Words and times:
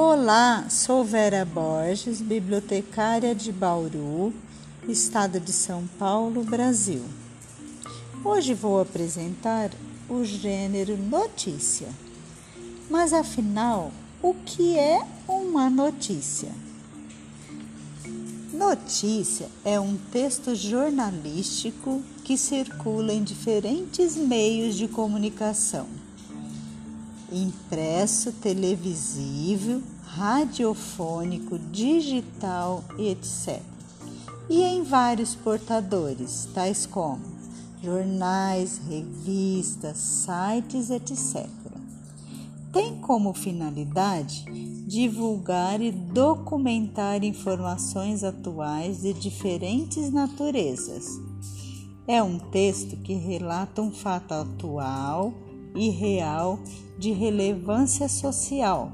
Olá, 0.00 0.64
sou 0.70 1.02
Vera 1.02 1.44
Borges, 1.44 2.20
bibliotecária 2.20 3.34
de 3.34 3.50
Bauru, 3.50 4.32
estado 4.86 5.40
de 5.40 5.52
São 5.52 5.88
Paulo, 5.98 6.44
Brasil. 6.44 7.02
Hoje 8.24 8.54
vou 8.54 8.80
apresentar 8.80 9.72
o 10.08 10.24
gênero 10.24 10.96
notícia. 10.96 11.88
Mas 12.88 13.12
afinal, 13.12 13.90
o 14.22 14.34
que 14.34 14.78
é 14.78 15.04
uma 15.26 15.68
notícia? 15.68 16.52
Notícia 18.52 19.48
é 19.64 19.80
um 19.80 19.96
texto 20.12 20.54
jornalístico 20.54 22.00
que 22.22 22.38
circula 22.38 23.12
em 23.12 23.24
diferentes 23.24 24.14
meios 24.14 24.76
de 24.76 24.86
comunicação 24.86 25.97
impresso, 27.32 28.32
televisivo, 28.32 29.82
radiofônico, 30.04 31.58
digital 31.58 32.84
e 32.98 33.08
etc. 33.08 33.60
E 34.48 34.62
em 34.62 34.82
vários 34.82 35.34
portadores, 35.34 36.48
tais 36.54 36.86
como 36.86 37.20
jornais, 37.82 38.80
revistas, 38.88 39.98
sites, 39.98 40.90
etc. 40.90 41.46
Tem 42.72 42.96
como 43.00 43.32
finalidade 43.32 44.44
divulgar 44.86 45.80
e 45.80 45.90
documentar 45.90 47.22
informações 47.22 48.24
atuais 48.24 49.02
de 49.02 49.12
diferentes 49.12 50.10
naturezas. 50.10 51.06
É 52.06 52.22
um 52.22 52.38
texto 52.38 52.96
que 52.96 53.14
relata 53.14 53.82
um 53.82 53.92
fato 53.92 54.32
atual 54.32 55.32
e 55.78 55.90
real 55.90 56.58
de 56.98 57.12
relevância 57.12 58.08
social 58.08 58.92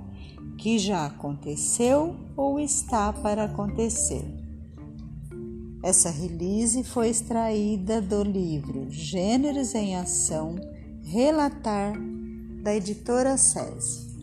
que 0.59 0.79
já 0.79 1.07
aconteceu 1.07 2.15
ou 2.37 2.61
está 2.61 3.13
para 3.13 3.45
acontecer. 3.45 4.25
Essa 5.83 6.11
release 6.11 6.85
foi 6.85 7.09
extraída 7.09 8.01
do 8.01 8.23
livro 8.23 8.87
Gêneros 8.91 9.75
em 9.75 9.97
Ação 9.97 10.57
Relatar, 11.03 11.95
da 12.63 12.75
editora 12.75 13.37
SESI. 13.37 14.15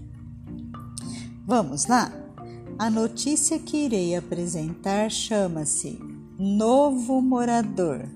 Vamos 1.45 1.85
lá? 1.85 2.11
A 2.79 2.89
notícia 2.89 3.59
que 3.59 3.85
irei 3.85 4.15
apresentar 4.15 5.11
chama-se 5.11 5.99
Novo 6.39 7.21
Morador, 7.21 8.09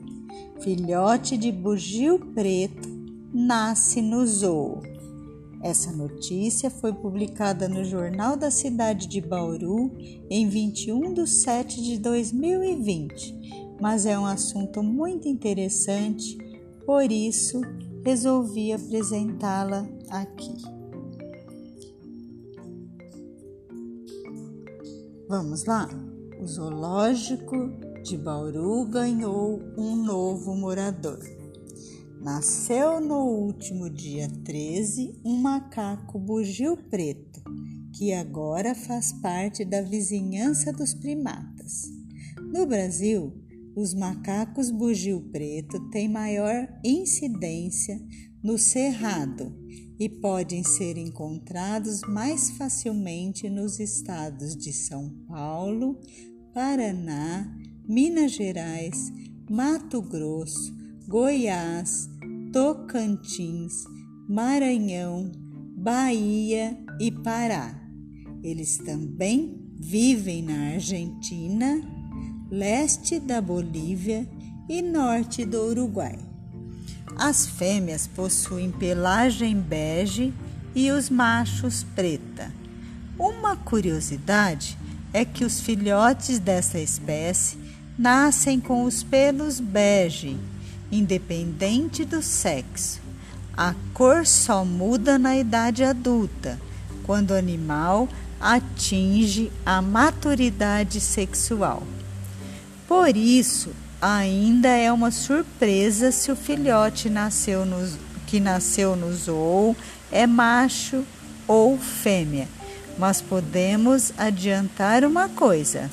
filhote 0.60 1.38
de 1.38 1.52
bugio 1.52 2.18
preto 2.34 2.95
nasce 3.36 4.02
no 4.02 4.26
zoo. 4.26 4.80
Essa 5.62 5.92
notícia 5.92 6.70
foi 6.70 6.94
publicada 6.94 7.68
no 7.68 7.84
Jornal 7.84 8.38
da 8.38 8.50
Cidade 8.50 9.08
de 9.08 9.20
Bauru 9.20 9.92
em 10.30 10.48
21 10.48 11.14
de 11.14 11.28
7 11.28 11.84
de 11.84 12.00
2020, 12.00 13.76
mas 13.82 14.06
é 14.06 14.18
um 14.18 14.26
assunto 14.26 14.82
muito 14.82 15.28
interessante, 15.28 16.38
por 16.86 17.12
isso 17.12 17.60
resolvi 18.06 18.72
apresentá-la 18.72 19.86
aqui. 20.10 20.56
Vamos 25.28 25.66
lá? 25.66 25.90
O 26.40 26.48
zoológico 26.48 27.70
de 28.02 28.16
Bauru 28.18 28.86
ganhou 28.86 29.60
um 29.78 29.94
novo 29.96 30.56
morador. 30.56 31.20
Nasceu 32.26 33.00
no 33.00 33.24
último 33.24 33.88
dia 33.88 34.28
13 34.44 35.22
um 35.24 35.38
macaco 35.38 36.18
bugio 36.18 36.76
preto, 36.76 37.40
que 37.94 38.14
agora 38.14 38.74
faz 38.74 39.14
parte 39.14 39.64
da 39.64 39.84
vizinhança 39.84 40.74
dos 40.74 40.92
primatas. 40.92 41.84
No 42.52 42.66
Brasil, 42.66 43.32
os 43.76 43.94
macacos 43.94 44.72
bugio 44.72 45.22
preto 45.32 45.80
têm 45.92 46.10
maior 46.10 46.68
incidência 46.84 48.02
no 48.44 48.58
cerrado 48.58 49.56
e 50.00 50.10
podem 50.10 50.64
ser 50.64 50.98
encontrados 50.98 52.02
mais 52.10 52.50
facilmente 52.50 53.48
nos 53.52 53.80
estados 53.80 54.58
de 54.58 54.74
São 54.74 55.12
Paulo, 55.28 56.00
Paraná, 56.56 57.56
Minas 57.88 58.32
Gerais, 58.32 59.14
Mato 59.48 60.02
Grosso, 60.02 60.74
Goiás, 61.08 62.10
Tocantins, 62.56 63.84
Maranhão, 64.30 65.30
Bahia 65.76 66.78
e 67.02 67.12
Pará. 67.12 67.76
Eles 68.42 68.78
também 68.78 69.60
vivem 69.78 70.42
na 70.42 70.72
Argentina, 70.76 71.82
leste 72.50 73.20
da 73.20 73.42
Bolívia 73.42 74.26
e 74.70 74.82
norte 74.82 75.44
do 75.44 75.66
Uruguai. 75.66 76.18
As 77.18 77.46
fêmeas 77.46 78.08
possuem 78.08 78.72
pelagem 78.72 79.60
bege 79.60 80.34
e 80.74 80.92
os 80.92 81.10
machos 81.10 81.84
preta. 81.94 82.54
Uma 83.20 83.58
curiosidade 83.58 84.78
é 85.12 85.26
que 85.26 85.44
os 85.44 85.60
filhotes 85.60 86.40
dessa 86.40 86.80
espécie 86.80 87.58
nascem 88.00 88.62
com 88.62 88.86
os 88.86 89.04
pelos 89.04 89.60
bege 89.60 90.38
independente 90.92 92.06
do 92.06 92.22
sexo. 92.22 93.00
A 93.56 93.74
cor 93.94 94.26
só 94.26 94.66
muda 94.66 95.18
na 95.18 95.38
idade 95.38 95.84
adulta, 95.84 96.60
quando 97.04 97.32
o 97.32 97.38
animal 97.38 98.10
atinge 98.40 99.52
a 99.66 99.82
maturidade 99.82 101.00
sexual. 101.00 101.84
Por 102.88 103.16
isso, 103.16 103.72
ainda 104.02 104.70
é 104.70 104.92
uma 104.92 105.10
surpresa 105.10 106.12
se 106.12 106.32
o 106.32 106.36
filhote 106.36 107.10
nasceu 107.10 107.66
no, 107.66 107.90
que 108.28 108.40
nasceu 108.40 108.96
no 108.96 109.14
zoo 109.14 109.76
é 110.12 110.28
macho 110.28 111.04
ou 111.48 111.78
fêmea. 111.78 112.48
Mas 112.98 113.22
podemos 113.22 114.14
adiantar 114.18 115.04
uma 115.04 115.28
coisa: 115.30 115.90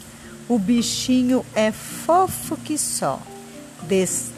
o 0.48 0.58
bichinho 0.58 1.44
é 1.54 1.72
fofo 1.72 2.56
que 2.56 2.76
só 2.76 3.20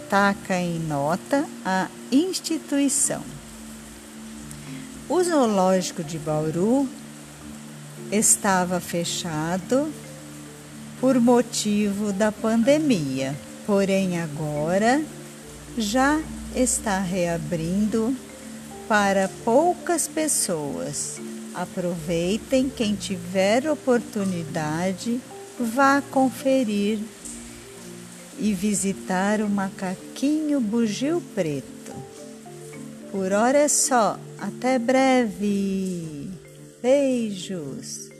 destaca 0.04 0.56
em 0.56 0.78
nota 0.78 1.44
a 1.64 1.88
instituição. 2.12 3.22
O 5.08 5.22
zoológico 5.22 6.04
de 6.04 6.18
Bauru 6.18 6.88
estava 8.12 8.80
fechado 8.80 9.90
por 11.00 11.18
motivo 11.18 12.12
da 12.12 12.30
pandemia, 12.30 13.34
porém 13.66 14.20
agora 14.20 15.02
já 15.76 16.20
está 16.54 17.00
reabrindo 17.00 18.14
para 18.86 19.30
poucas 19.44 20.06
pessoas. 20.06 21.18
Aproveitem 21.54 22.68
quem 22.68 22.94
tiver 22.94 23.70
oportunidade, 23.70 25.20
vá 25.58 26.02
conferir 26.10 26.98
e 28.38 28.52
visitar 28.52 29.40
o 29.40 29.48
macaquinho 29.48 30.60
bugio 30.60 31.22
preto. 31.34 31.74
Por 33.10 33.32
hora 33.32 33.58
é 33.58 33.68
só. 33.68 34.18
Até 34.38 34.78
breve. 34.78 36.30
Beijos. 36.82 38.13